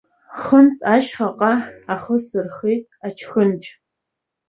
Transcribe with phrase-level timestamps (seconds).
[0.41, 1.53] Хынтә ашьхаҟа
[1.93, 3.67] ахы сырхеит ачхьынџь.